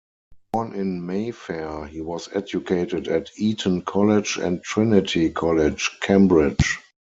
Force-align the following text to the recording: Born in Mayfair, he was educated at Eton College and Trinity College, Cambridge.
Born 0.51 0.73
in 0.73 1.05
Mayfair, 1.05 1.85
he 1.85 2.01
was 2.01 2.27
educated 2.33 3.07
at 3.07 3.29
Eton 3.37 3.83
College 3.83 4.37
and 4.37 4.63
Trinity 4.63 5.29
College, 5.29 5.91
Cambridge. 6.01 6.79